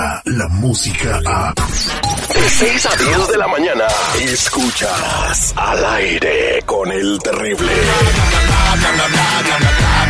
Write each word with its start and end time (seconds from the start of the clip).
llega 0.00 0.22
la 0.24 0.48
música 0.48 1.20
a... 1.26 1.54
De 2.34 2.48
6 2.48 2.86
a 2.86 2.96
10 2.96 3.28
de 3.28 3.38
la 3.38 3.48
mañana, 3.48 3.84
escuchas 4.20 5.52
al 5.56 5.84
aire 5.84 6.62
con 6.64 6.90
el 6.90 7.18
terrible. 7.18 7.70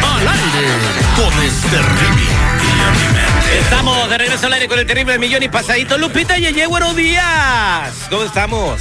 Al 0.02 0.28
aire 0.28 0.68
con 1.16 1.42
el 1.42 1.50
terrible. 1.70 2.22
Estamos 3.60 4.10
de 4.10 4.18
regreso 4.18 4.46
al 4.46 4.52
aire 4.52 4.68
con 4.68 4.78
el 4.78 4.86
terrible 4.86 5.18
millón 5.18 5.42
y 5.42 5.48
pasadito. 5.48 5.98
Lupita 5.98 6.36
Yeye, 6.36 6.66
buenos 6.66 6.94
días. 6.94 7.92
¿Cómo 8.10 8.24
estamos? 8.24 8.80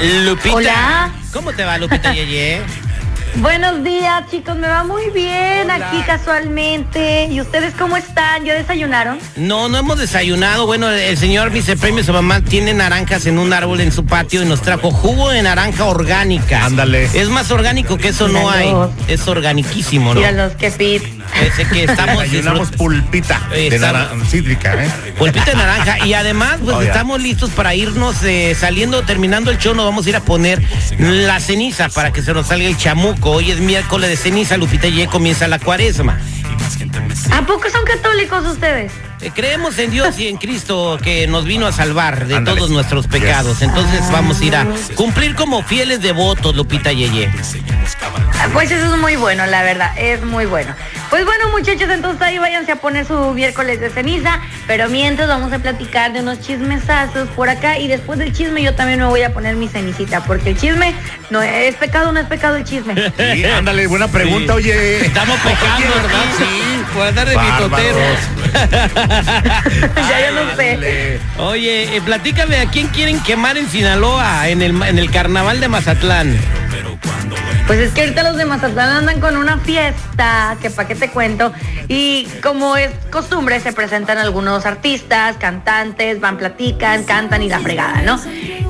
Lupita. 0.00 0.54
Hola. 0.54 1.12
¿Cómo 1.32 1.52
te 1.52 1.64
va, 1.64 1.78
Lupita 1.78 2.14
Yeye? 2.14 2.62
Buenos 3.36 3.84
días, 3.84 4.28
chicos. 4.30 4.56
Me 4.56 4.68
va 4.68 4.84
muy 4.84 5.10
bien 5.10 5.70
aquí 5.70 6.02
casualmente. 6.04 7.26
¿Y 7.30 7.40
ustedes 7.40 7.74
cómo 7.74 7.96
están? 7.96 8.44
¿Ya 8.44 8.54
desayunaron? 8.54 9.18
No, 9.36 9.68
no 9.68 9.78
hemos 9.78 9.98
desayunado. 9.98 10.66
Bueno, 10.66 10.90
el 10.90 11.16
señor 11.16 11.50
vicepremio, 11.50 12.02
su 12.02 12.12
mamá, 12.12 12.42
tiene 12.42 12.74
naranjas 12.74 13.26
en 13.26 13.38
un 13.38 13.52
árbol 13.52 13.80
en 13.80 13.92
su 13.92 14.04
patio 14.04 14.42
y 14.42 14.46
nos 14.46 14.60
trajo 14.62 14.90
jugo 14.90 15.30
de 15.30 15.42
naranja 15.42 15.84
orgánica. 15.84 16.64
Ándale. 16.64 17.04
Es 17.14 17.28
más 17.28 17.50
orgánico 17.50 17.96
que 17.96 18.08
eso 18.08 18.28
no 18.28 18.50
hay. 18.50 18.74
Es 19.08 19.26
organiquísimo, 19.28 20.12
¿no? 20.14 20.20
Mira 20.20 20.32
los 20.32 20.52
que 20.54 20.70
pit. 20.70 21.02
Ese 21.40 21.64
que 21.66 21.84
estamos 21.88 22.22
Desayunamos 22.22 22.70
disfrut- 22.70 22.76
pulpita 22.76 23.40
de 23.50 23.78
naranja 23.78 24.14
cítrica, 24.28 24.84
¿eh? 24.84 24.90
Pulpito 25.18 25.44
de 25.50 25.56
naranja. 25.56 26.06
Y 26.06 26.14
además, 26.14 26.58
pues 26.62 26.76
Oh, 26.76 26.82
estamos 26.82 27.20
listos 27.20 27.50
para 27.50 27.74
irnos 27.74 28.22
eh, 28.22 28.54
saliendo, 28.58 29.02
terminando 29.02 29.50
el 29.50 29.58
show, 29.58 29.74
nos 29.74 29.84
vamos 29.86 30.06
a 30.06 30.08
ir 30.10 30.16
a 30.16 30.20
poner 30.20 30.62
la 30.98 31.40
ceniza 31.40 31.88
para 31.88 32.12
que 32.12 32.22
se 32.22 32.32
nos 32.32 32.46
salga 32.46 32.66
el 32.66 32.76
chamuco. 32.76 33.30
Hoy 33.32 33.50
es 33.50 33.58
miércoles 33.60 34.08
de 34.10 34.16
ceniza, 34.16 34.56
Lupita 34.56 34.86
y 34.86 35.06
comienza 35.06 35.48
la 35.48 35.58
cuaresma. 35.58 36.18
¿A 37.32 37.42
poco 37.42 37.68
son 37.70 37.84
católicos 37.84 38.44
ustedes? 38.46 38.92
Eh, 39.20 39.30
creemos 39.34 39.78
en 39.78 39.90
Dios 39.90 40.18
y 40.18 40.28
en 40.28 40.36
Cristo 40.36 40.98
que 41.02 41.26
nos 41.26 41.44
vino 41.44 41.66
a 41.66 41.72
salvar 41.72 42.26
de 42.26 42.40
todos 42.40 42.70
nuestros 42.70 43.06
pecados. 43.06 43.60
Entonces 43.62 44.00
vamos 44.10 44.40
a 44.40 44.44
ir 44.44 44.56
a 44.56 44.66
cumplir 44.94 45.34
como 45.34 45.62
fieles 45.62 46.00
devotos, 46.00 46.54
Lupita 46.56 46.92
Yeye. 46.92 47.30
Pues 48.52 48.70
eso 48.70 48.94
es 48.94 49.00
muy 49.00 49.16
bueno, 49.16 49.46
la 49.46 49.62
verdad, 49.62 49.92
es 49.98 50.22
muy 50.22 50.46
bueno. 50.46 50.74
Pues 51.10 51.24
bueno, 51.24 51.48
muchachos, 51.50 51.90
entonces 51.90 52.22
ahí 52.22 52.38
váyanse 52.38 52.70
a 52.70 52.76
poner 52.76 53.04
su 53.04 53.34
miércoles 53.34 53.80
de 53.80 53.90
ceniza, 53.90 54.38
pero 54.68 54.88
mientras 54.88 55.26
vamos 55.26 55.52
a 55.52 55.58
platicar 55.58 56.12
de 56.12 56.20
unos 56.20 56.40
chismesazos 56.40 57.28
por 57.30 57.48
acá 57.48 57.78
y 57.78 57.88
después 57.88 58.16
del 58.20 58.32
chisme 58.32 58.62
yo 58.62 58.74
también 58.76 59.00
me 59.00 59.06
voy 59.06 59.22
a 59.22 59.34
poner 59.34 59.56
mi 59.56 59.66
cenicita, 59.66 60.22
porque 60.24 60.50
el 60.50 60.56
chisme 60.56 60.94
no 61.30 61.42
es 61.42 61.74
pecado, 61.74 62.12
no 62.12 62.20
es 62.20 62.26
pecado 62.26 62.54
el 62.54 62.64
chisme. 62.64 62.94
Sí, 63.18 63.44
ándale, 63.44 63.88
buena 63.88 64.06
pregunta, 64.06 64.52
Sí. 64.52 64.58
oye. 64.58 65.06
Estamos 65.06 65.36
pecando, 65.40 65.76
Oye, 65.76 66.00
¿verdad? 66.00 66.24
Sí, 66.38 66.82
por 66.94 67.06
andar 67.08 67.28
de 67.28 67.36
mitoteros. 67.36 68.18
ya 69.96 70.28
yo 70.28 70.44
no 70.44 70.56
sé. 70.56 71.20
Oye, 71.38 71.96
eh, 71.96 72.00
platícame, 72.02 72.56
¿a 72.58 72.66
quién 72.66 72.86
quieren 72.86 73.20
quemar 73.24 73.58
en 73.58 73.68
Sinaloa, 73.68 74.48
en 74.48 74.62
el, 74.62 74.80
en 74.82 74.98
el 74.98 75.10
carnaval 75.10 75.58
de 75.58 75.66
Mazatlán? 75.68 76.38
Pues 77.70 77.78
es 77.78 77.92
que 77.92 78.00
ahorita 78.00 78.24
los 78.24 78.36
de 78.36 78.46
Mazatlán 78.46 78.88
andan 78.88 79.20
con 79.20 79.36
una 79.36 79.56
fiesta, 79.58 80.56
que 80.60 80.70
pa' 80.70 80.88
qué 80.88 80.96
te 80.96 81.08
cuento. 81.08 81.52
Y 81.86 82.26
como 82.42 82.76
es 82.76 82.90
costumbre, 83.12 83.60
se 83.60 83.72
presentan 83.72 84.18
algunos 84.18 84.66
artistas, 84.66 85.36
cantantes, 85.36 86.18
van, 86.18 86.36
platican, 86.36 87.04
cantan 87.04 87.44
y 87.44 87.48
la 87.48 87.60
fregada, 87.60 88.02
¿no? 88.02 88.18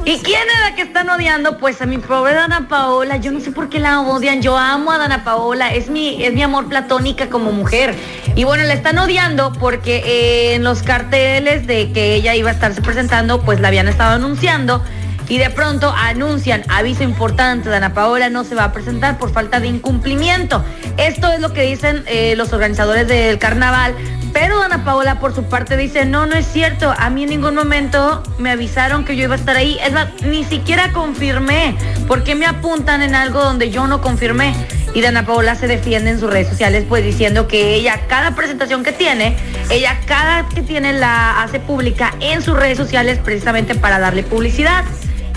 ¿Y 0.05 0.19
quién 0.19 0.43
es 0.55 0.61
la 0.69 0.75
que 0.75 0.83
están 0.83 1.09
odiando? 1.09 1.57
Pues 1.57 1.81
a 1.81 1.87
mi 1.87 1.97
pobre 1.97 2.35
Dana 2.35 2.69
Paola. 2.69 3.17
Yo 3.17 3.33
no 3.33 3.41
sé 3.41 3.53
por 3.53 3.71
qué 3.71 3.81
la 3.81 4.03
odian. 4.03 4.43
Yo 4.43 4.59
amo 4.59 4.93
a 4.93 4.99
Dana 4.99 5.25
Paola. 5.25 5.73
Es 5.73 5.89
mi, 5.89 6.23
es 6.23 6.35
mi 6.35 6.43
amor 6.43 6.69
platónica 6.69 7.31
como 7.31 7.53
mujer. 7.53 7.95
Y 8.37 8.45
bueno, 8.45 8.65
la 8.65 8.75
están 8.75 8.99
odiando 8.99 9.55
porque 9.55 10.03
eh, 10.05 10.55
en 10.57 10.63
los 10.63 10.83
carteles 10.83 11.67
de 11.67 11.91
que 11.93 12.17
ella 12.17 12.35
iba 12.35 12.51
a 12.51 12.53
estarse 12.53 12.83
presentando, 12.83 13.41
pues 13.41 13.61
la 13.61 13.69
habían 13.69 13.89
estado 13.89 14.17
anunciando. 14.17 14.85
Y 15.31 15.39
de 15.39 15.49
pronto 15.49 15.95
anuncian, 15.97 16.65
aviso 16.69 17.05
importante, 17.05 17.69
Dana 17.69 17.95
Paola 17.95 18.29
no 18.31 18.43
se 18.43 18.57
va 18.57 18.65
a 18.65 18.73
presentar 18.73 19.17
por 19.17 19.33
falta 19.33 19.61
de 19.61 19.69
incumplimiento. 19.69 20.65
Esto 20.97 21.33
es 21.33 21.39
lo 21.39 21.53
que 21.53 21.63
dicen 21.63 22.03
eh, 22.09 22.35
los 22.37 22.53
organizadores 22.53 23.07
del 23.07 23.39
carnaval. 23.39 23.95
Pero 24.33 24.59
Dana 24.59 24.85
Paola 24.85 25.21
por 25.21 25.33
su 25.33 25.45
parte 25.45 25.77
dice, 25.77 26.05
no, 26.05 26.27
no 26.27 26.35
es 26.35 26.47
cierto. 26.47 26.93
A 26.99 27.11
mí 27.11 27.23
en 27.23 27.31
ningún 27.31 27.55
momento 27.55 28.25
me 28.39 28.51
avisaron 28.51 29.05
que 29.05 29.15
yo 29.15 29.23
iba 29.23 29.37
a 29.37 29.39
estar 29.39 29.57
ahí. 29.57 29.79
Es 29.87 29.93
más, 29.93 30.09
ni 30.23 30.43
siquiera 30.43 30.93
confirmé. 30.93 31.77
¿Por 32.09 32.25
qué 32.25 32.35
me 32.35 32.47
apuntan 32.47 33.01
en 33.01 33.15
algo 33.15 33.41
donde 33.41 33.71
yo 33.71 33.87
no 33.87 34.01
confirmé? 34.01 34.53
Y 34.95 35.01
Dana 35.01 35.25
Paola 35.25 35.55
se 35.55 35.69
defiende 35.69 36.11
en 36.11 36.19
sus 36.19 36.29
redes 36.29 36.49
sociales 36.49 36.85
pues 36.89 37.05
diciendo 37.05 37.47
que 37.47 37.75
ella 37.75 38.01
cada 38.09 38.35
presentación 38.35 38.83
que 38.83 38.91
tiene, 38.91 39.37
ella 39.71 40.01
cada 40.07 40.49
que 40.49 40.63
tiene 40.63 40.93
la 40.93 41.41
hace 41.41 41.61
pública 41.61 42.15
en 42.19 42.43
sus 42.43 42.57
redes 42.57 42.77
sociales 42.77 43.21
precisamente 43.23 43.77
para 43.77 44.01
darle 44.01 44.25
publicidad. 44.25 44.85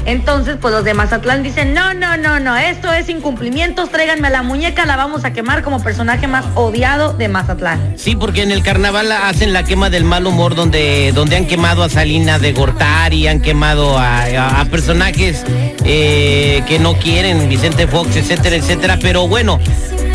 Entonces, 0.05 0.57
pues 0.59 0.73
los 0.73 0.83
de 0.83 0.93
Mazatlán 0.93 1.43
dicen, 1.43 1.73
no, 1.73 1.93
no, 1.93 2.17
no, 2.17 2.39
no, 2.39 2.57
esto 2.57 2.91
es 2.91 3.09
incumplimientos, 3.09 3.89
tráiganme 3.89 4.29
la 4.29 4.43
muñeca, 4.43 4.85
la 4.85 4.95
vamos 4.95 5.25
a 5.25 5.33
quemar 5.33 5.63
como 5.63 5.81
personaje 5.81 6.27
más 6.27 6.45
odiado 6.55 7.13
de 7.13 7.27
Mazatlán. 7.29 7.93
Sí, 7.97 8.15
porque 8.15 8.41
en 8.43 8.51
el 8.51 8.63
carnaval 8.63 9.11
hacen 9.11 9.53
la 9.53 9.63
quema 9.63 9.89
del 9.89 10.03
mal 10.03 10.25
humor 10.27 10.55
donde, 10.55 11.11
donde 11.13 11.37
han 11.37 11.45
quemado 11.45 11.83
a 11.83 11.89
Salina 11.89 12.39
de 12.39 12.53
Gortari, 12.53 13.27
han 13.27 13.41
quemado 13.41 13.97
a 13.97 14.65
personajes 14.69 15.45
eh, 15.85 16.63
que 16.67 16.79
no 16.79 16.93
quieren, 16.93 17.49
Vicente 17.49 17.87
Fox, 17.87 18.15
etcétera, 18.15 18.55
etcétera. 18.55 18.97
Pero 19.01 19.27
bueno, 19.27 19.59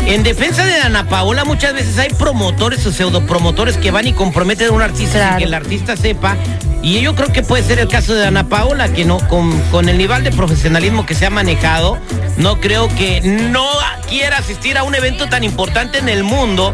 en 0.09 0.23
defensa 0.23 0.65
de 0.65 0.75
Ana 0.75 1.07
Paola 1.07 1.45
muchas 1.45 1.73
veces 1.73 1.97
hay 1.99 2.09
promotores 2.09 2.83
o 2.87 2.91
pseudopromotores 2.91 3.77
que 3.77 3.91
van 3.91 4.07
y 4.07 4.13
comprometen 4.13 4.69
a 4.69 4.71
un 4.71 4.81
artista 4.81 5.29
sin 5.29 5.37
que 5.37 5.43
el 5.43 5.53
artista 5.53 5.95
sepa. 5.95 6.35
Y 6.81 7.01
yo 7.01 7.13
creo 7.15 7.31
que 7.31 7.43
puede 7.43 7.63
ser 7.63 7.77
el 7.77 7.87
caso 7.87 8.15
de 8.15 8.25
Ana 8.25 8.47
Paola, 8.47 8.91
que 8.91 9.05
no, 9.05 9.19
con, 9.27 9.59
con 9.69 9.87
el 9.87 9.97
nivel 9.97 10.23
de 10.23 10.31
profesionalismo 10.31 11.05
que 11.05 11.13
se 11.13 11.27
ha 11.27 11.29
manejado, 11.29 11.99
no 12.37 12.59
creo 12.59 12.87
que 12.95 13.21
no 13.21 13.67
quiera 14.07 14.37
asistir 14.37 14.77
a 14.77 14.83
un 14.83 14.95
evento 14.95 15.29
tan 15.29 15.43
importante 15.43 15.99
en 15.99 16.09
el 16.09 16.23
mundo 16.23 16.73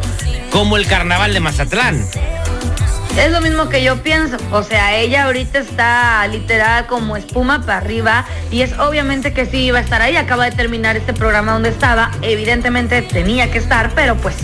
como 0.52 0.78
el 0.78 0.88
Carnaval 0.88 1.34
de 1.34 1.40
Mazatlán. 1.42 2.06
Es 3.18 3.32
lo 3.32 3.40
mismo 3.42 3.70
que 3.70 3.82
yo 3.82 4.04
pienso, 4.04 4.36
o 4.52 4.62
sea, 4.62 4.94
ella 4.96 5.24
ahorita 5.26 5.60
está 5.60 6.28
literal 6.28 6.86
como 6.86 7.16
espuma 7.16 7.62
para 7.62 7.78
arriba 7.78 8.26
y 8.52 8.62
es 8.62 8.78
obviamente 8.78 9.32
que 9.34 9.46
sí 9.46 9.58
iba 9.66 9.80
a 9.80 9.82
estar 9.82 10.02
ahí, 10.02 10.18
acaba 10.18 10.46
de 10.46 10.52
terminar 10.52 10.98
este 10.98 11.14
programa 11.14 11.54
donde 11.54 11.70
estaba, 11.70 12.12
evidentemente 12.22 13.02
tenía 13.02 13.50
que 13.50 13.58
estar, 13.60 13.92
pero 13.96 14.16
pues 14.18 14.36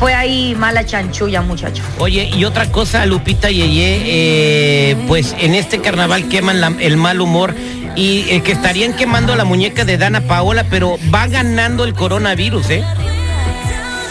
fue 0.00 0.14
ahí 0.14 0.56
mala 0.58 0.84
chanchulla, 0.84 1.42
muchacho. 1.42 1.82
Oye, 1.98 2.24
y 2.34 2.44
otra 2.44 2.70
cosa, 2.72 3.06
Lupita 3.06 3.50
Yeye, 3.50 4.02
eh, 4.04 4.96
pues 5.06 5.34
en 5.38 5.54
este 5.54 5.80
carnaval 5.80 6.28
queman 6.28 6.60
la- 6.60 6.74
el 6.80 6.96
mal 6.96 7.20
humor 7.20 7.54
y 7.94 8.26
eh, 8.30 8.42
que 8.42 8.50
estarían 8.52 8.94
quemando 8.94 9.36
la 9.36 9.44
muñeca 9.44 9.84
de 9.84 9.96
Dana 9.96 10.22
Paola, 10.22 10.64
pero 10.68 10.98
va 11.14 11.28
ganando 11.28 11.84
el 11.84 11.94
coronavirus, 11.94 12.70
¿eh? 12.70 12.84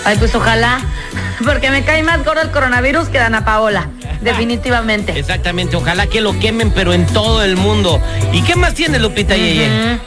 Ay, 0.06 0.16
pues 0.18 0.34
ojalá, 0.34 0.80
porque 1.46 1.70
me 1.72 1.84
cae 1.84 2.04
más 2.04 2.24
gordo 2.24 2.42
el 2.42 2.52
coronavirus 2.52 3.10
que 3.10 3.18
Dana 3.20 3.46
Paola, 3.46 3.90
definitivamente. 4.22 5.18
Exactamente, 5.18 5.76
ojalá 5.76 6.08
que 6.08 6.22
lo 6.22 6.38
quemen, 6.40 6.72
pero 6.72 6.94
en 6.94 7.06
todo 7.08 7.44
el 7.44 7.58
mundo. 7.58 8.02
¿Y 8.34 8.42
qué 8.44 8.56
más 8.56 8.74
tiene 8.74 9.00
Lupita 9.00 9.36
Yeye? 9.36 9.68
Ujú. 9.68 10.02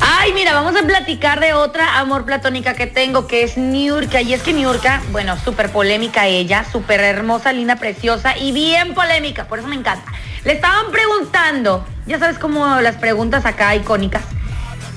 Ay, 0.00 0.32
mira, 0.32 0.52
vamos 0.52 0.74
a 0.76 0.84
platicar 0.84 1.40
de 1.40 1.52
otra 1.52 1.98
amor 1.98 2.24
platónica 2.24 2.74
que 2.74 2.86
tengo, 2.86 3.26
que 3.26 3.42
es 3.42 3.56
Niurka. 3.56 4.20
Y 4.20 4.34
es 4.34 4.42
que 4.42 4.52
Niurka, 4.52 5.02
bueno, 5.10 5.36
súper 5.38 5.70
polémica 5.70 6.26
ella, 6.26 6.64
súper 6.70 7.00
hermosa, 7.00 7.52
linda, 7.52 7.76
preciosa 7.76 8.36
y 8.36 8.52
bien 8.52 8.94
polémica, 8.94 9.46
por 9.46 9.58
eso 9.58 9.68
me 9.68 9.76
encanta. 9.76 10.10
Le 10.44 10.54
estaban 10.54 10.90
preguntando, 10.90 11.86
ya 12.06 12.18
sabes 12.18 12.38
cómo 12.38 12.80
las 12.80 12.96
preguntas 12.96 13.44
acá 13.46 13.74
icónicas. 13.76 14.22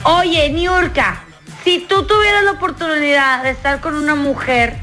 Oye, 0.04 0.50
Niurka, 0.50 1.24
si 1.64 1.80
tú 1.80 2.04
tuvieras 2.04 2.44
la 2.44 2.52
oportunidad 2.52 3.44
de 3.44 3.52
estar 3.52 3.82
con 3.82 3.96
una 3.96 4.16
mujer, 4.16 4.76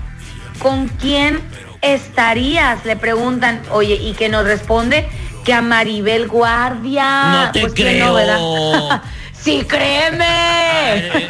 ¿con 0.58 0.88
quién 0.88 1.40
estarías? 1.82 2.84
Le 2.84 2.96
preguntan, 2.96 3.60
oye, 3.70 3.94
y 3.94 4.14
que 4.14 4.28
nos 4.28 4.44
responde 4.44 5.08
que 5.44 5.52
a 5.52 5.60
Maribel 5.60 6.28
Guardia. 6.28 7.24
No 7.46 7.52
te 7.52 7.60
Pues, 7.62 7.72
¿quién 7.74 7.88
creo. 7.98 8.14
¿verdad? 8.14 9.02
sí, 9.32 9.64
créeme. 9.68 10.24
Eh, 10.28 11.28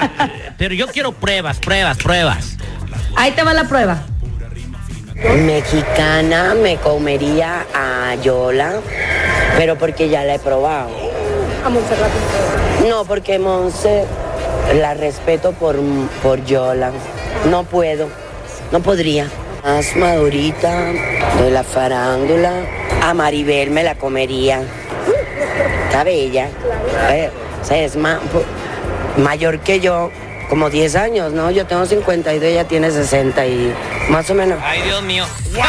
Pero 0.59 0.75
yo 0.75 0.87
quiero 0.89 1.13
pruebas, 1.13 1.59
pruebas, 1.59 1.97
pruebas. 1.99 2.57
Ahí 3.17 3.33
te 3.33 3.43
va 3.43 3.53
la 3.55 3.65
prueba. 3.65 4.03
Mexicana 5.37 6.55
me 6.55 6.77
comería 6.77 7.65
a 7.75 8.15
Yola, 8.17 8.75
pero 9.57 9.79
porque 9.79 10.09
ya 10.09 10.25
la 10.25 10.35
he 10.35 10.39
probado. 10.39 10.91
A 11.65 11.69
Montserrat. 11.69 12.11
No, 12.89 13.05
porque 13.05 13.39
Monse 13.39 14.05
la 14.81 14.95
respeto 14.95 15.53
por, 15.53 15.77
por 16.23 16.45
Yola. 16.45 16.91
No 17.51 17.63
puedo, 17.65 18.09
no 18.73 18.81
podría. 18.81 19.27
Más 19.64 19.97
madurita 19.97 20.93
de 21.41 21.50
la 21.50 21.62
farándula. 21.62 22.53
A 23.03 23.14
Maribel 23.14 23.70
me 23.70 23.82
la 23.85 23.94
comería. 23.94 24.62
Está 25.87 26.05
bella. 26.05 26.49
Eh, 27.11 27.31
o 27.61 27.64
sea, 27.64 27.82
es 27.85 27.97
ma- 27.97 28.20
mayor 29.17 29.61
que 29.61 29.81
yo, 29.81 30.11
como 30.49 30.69
10 30.70 30.97
años, 30.97 31.32
¿no? 31.32 31.50
Yo 31.50 31.67
tengo 31.67 31.87
52, 31.87 32.44
ella 32.44 32.64
tiene 32.64 32.91
60 32.91 33.47
y 33.47 33.73
Más 34.12 34.29
o 34.31 34.35
menos. 34.35 34.59
Ay, 34.62 34.82
Dios 34.82 35.03
mío. 35.03 35.25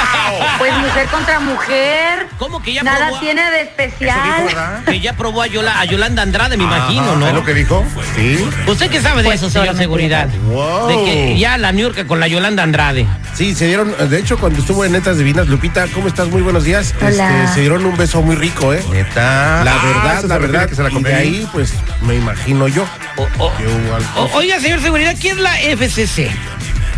Pues 0.58 0.74
mujer 0.78 1.08
contra 1.08 1.40
mujer. 1.42 2.28
¿Cómo 2.38 2.62
que 2.62 2.74
ya 2.74 2.84
Nada 2.84 3.08
probó? 3.08 3.20
tiene 3.20 3.42
de 3.52 3.58
dijo, 3.64 3.70
especial. 3.70 4.46
¿verdad? 4.46 4.84
Que 4.86 5.00
ya 5.02 5.14
probó 5.14 5.42
a, 5.42 5.48
Yola- 5.48 5.80
a 5.80 5.86
Yolanda 5.86 6.22
Andrade, 6.22 6.56
me 6.56 6.64
imagino, 6.64 7.16
¿no? 7.18 7.28
¿Es 7.28 7.34
lo 7.34 7.44
que 7.44 7.54
dijo? 7.54 7.84
Sí. 8.16 8.38
¿Usted 8.68 8.90
qué 8.90 9.02
sabe 9.02 9.24
de 9.24 9.30
Pues 9.30 9.42
eso, 9.42 9.50
señor 9.50 9.76
Seguridad? 9.76 10.30
Wow. 10.46 10.88
De 10.88 10.96
que 11.06 11.38
ya 11.38 11.58
la 11.58 11.72
New 11.74 11.90
York 11.92 12.06
con 12.08 12.20
la 12.22 12.28
Yolanda 12.28 12.64
Andrade. 12.64 13.06
Sí, 13.34 13.54
se 13.56 13.66
dieron, 13.68 13.94
de 14.10 14.20
hecho, 14.20 14.38
cuando 14.38 14.60
estuvo 14.60 14.86
en 14.86 14.94
Netas 14.94 15.18
Divinas, 15.18 15.48
Lupita, 15.48 15.88
¿cómo 15.94 16.08
estás? 16.08 16.28
Muy 16.30 16.42
buenos 16.42 16.64
días. 16.64 16.94
Hola. 17.02 17.10
Este, 17.44 17.54
se 17.56 17.60
dieron 17.62 17.86
un 17.86 17.98
beso 17.98 18.22
muy 18.22 18.36
rico, 18.36 18.74
¿eh? 18.74 18.84
Neta. 18.92 19.64
La 19.66 19.74
Ah, 19.74 19.86
verdad, 19.86 20.18
¿eso 20.20 20.28
la 20.28 20.38
verdad. 20.38 20.70
que 20.70 20.76
se 20.76 20.84
la 20.84 20.90
y 20.90 20.94
de 20.94 21.16
ahí? 21.16 21.48
pues, 21.52 21.74
me 22.02 22.16
imagino 22.16 22.68
yo. 22.70 22.86
O- 23.18 23.28
o- 23.46 23.58
que 23.58 23.66
hubo 23.68 23.96
algo. 23.96 24.08
o- 24.16 24.38
oiga, 24.38 24.60
señor 24.60 24.82
Seguridad, 24.82 25.16
¿quién 25.20 25.38
es 25.38 25.44
la 25.44 25.60
FCC? 25.60 26.32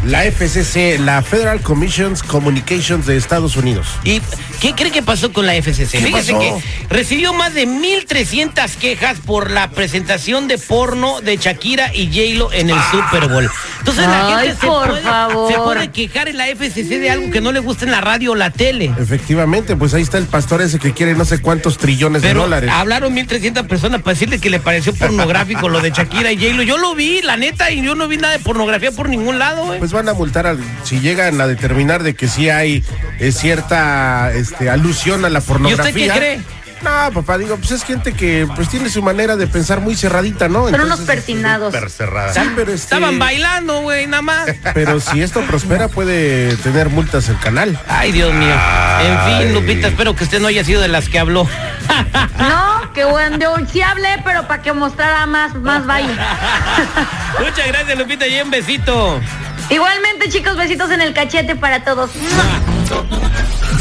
La 0.05 0.23
FCC, 0.23 0.99
la 0.99 1.23
Federal 1.23 1.61
Commissions 1.61 2.21
Communications 2.21 3.07
de 3.07 3.17
Estados 3.17 3.55
Unidos. 3.55 3.87
¿Y 4.03 4.21
qué 4.61 4.75
cree 4.75 4.91
que 4.91 5.01
pasó 5.01 5.33
con 5.33 5.47
la 5.47 5.55
FCC? 5.55 5.97
Fíjese 5.97 6.33
pasó? 6.33 6.39
que 6.39 6.53
recibió 6.89 7.33
más 7.33 7.55
de 7.55 7.67
1.300 7.67 8.75
quejas 8.75 9.17
por 9.25 9.49
la 9.49 9.71
presentación 9.71 10.47
de 10.47 10.59
porno 10.59 11.21
de 11.21 11.37
Shakira 11.37 11.91
y 11.91 12.05
J-Lo 12.07 12.53
en 12.53 12.69
el 12.69 12.77
Super 12.91 13.27
Bowl. 13.29 13.49
Entonces 13.91 14.07
la 14.07 14.39
gente 14.39 14.55
se 14.59 14.67
por 14.67 14.89
puede, 14.89 15.01
favor. 15.03 15.51
se 15.51 15.59
puede 15.59 15.91
quejar 15.91 16.27
en 16.27 16.37
la 16.37 16.47
FCC 16.47 16.99
de 16.99 17.11
algo 17.11 17.29
que 17.31 17.39
no 17.41 17.51
le 17.51 17.59
gusta 17.59 17.85
en 17.85 17.91
la 17.91 18.01
radio 18.01 18.31
o 18.31 18.35
la 18.35 18.49
tele. 18.49 18.91
Efectivamente, 18.97 19.75
pues 19.75 19.93
ahí 19.93 20.01
está 20.01 20.17
el 20.17 20.25
pastor 20.25 20.61
ese 20.63 20.79
que 20.79 20.91
quiere 20.93 21.13
no 21.15 21.23
sé 21.25 21.39
cuántos 21.39 21.77
trillones 21.77 22.21
de 22.23 22.33
dólares. 22.33 22.69
hablaron 22.73 23.15
1.300 23.15 23.67
personas 23.67 24.01
para 24.01 24.13
decirle 24.13 24.39
que 24.39 24.49
le 24.49 24.59
pareció 24.59 24.93
pornográfico 24.95 25.69
lo 25.69 25.81
de 25.81 25.91
Shakira 25.91 26.31
y 26.31 26.37
J-Lo. 26.37 26.63
Yo 26.63 26.77
lo 26.77 26.95
vi, 26.95 27.21
la 27.21 27.37
neta, 27.37 27.69
y 27.71 27.81
yo 27.83 27.93
no 27.95 28.07
vi 28.07 28.17
nada 28.17 28.33
de 28.33 28.39
pornografía 28.39 28.91
por 28.91 29.07
ningún 29.09 29.37
lado, 29.39 29.65
güey. 29.65 29.77
Pues 29.79 29.91
van 29.91 30.09
a 30.09 30.13
multar 30.13 30.47
al- 30.47 30.59
si 30.83 30.99
llegan 30.99 31.39
a 31.39 31.47
determinar 31.47 32.01
de 32.03 32.15
que 32.15 32.27
sí 32.27 32.49
hay 32.49 32.83
eh, 33.19 33.31
cierta 33.31 34.31
este, 34.33 34.69
alusión 34.69 35.25
a 35.25 35.29
la 35.29 35.39
¿Y 35.39 35.41
pornografía. 35.43 35.85
usted 35.85 36.13
qué 36.13 36.19
cree? 36.19 36.39
No, 36.85 37.11
papá, 37.11 37.37
digo, 37.39 37.57
pues 37.57 37.71
es 37.71 37.83
gente 37.83 38.13
que 38.13 38.47
pues 38.55 38.69
tiene 38.69 38.89
su 38.89 39.01
manera 39.01 39.35
de 39.35 39.47
pensar 39.47 39.81
muy 39.81 39.95
cerradita, 39.95 40.47
¿no? 40.47 40.65
Son 40.65 40.75
unos 40.75 40.83
Entonces, 40.83 41.05
persinados. 41.07 41.73
Súper 41.73 41.89
cerrada. 41.89 42.33
Sí, 42.33 42.39
pero 42.55 42.71
este, 42.71 42.95
Estaban 42.95 43.17
bailando, 43.17 43.81
güey, 43.81 44.05
nada 44.05 44.21
más. 44.21 44.47
Pero 44.75 44.99
si 44.99 45.21
esto 45.21 45.41
prospera 45.41 45.87
puede 45.87 46.55
tener 46.57 46.89
multas 46.89 47.27
el 47.29 47.39
canal. 47.39 47.79
Ay, 47.87 48.11
Dios 48.11 48.31
mío. 48.33 48.55
En 49.01 49.19
fin, 49.25 49.53
Lupita, 49.53 49.87
espero 49.87 50.15
que 50.15 50.23
usted 50.25 50.39
no 50.39 50.47
haya 50.47 50.63
sido 50.63 50.81
de 50.81 50.87
las 50.87 51.09
que 51.09 51.19
habló. 51.19 51.47
No, 52.37 52.91
que 52.93 53.05
bueno, 53.05 53.37
yo 53.37 53.55
sí 53.71 53.81
hablé, 53.81 54.21
pero 54.23 54.47
para 54.47 54.61
que 54.61 54.73
mostrara 54.73 55.25
más, 55.25 55.55
más 55.55 55.85
baile. 55.85 56.13
Muchas 57.39 57.67
gracias, 57.67 57.97
Lupita, 57.97 58.27
y 58.27 58.41
un 58.41 58.51
besito. 58.51 59.19
Igualmente, 59.69 60.29
chicos, 60.29 60.57
besitos 60.57 60.91
en 60.91 61.01
el 61.01 61.13
cachete 61.13 61.55
para 61.55 61.83
todos. 61.83 62.11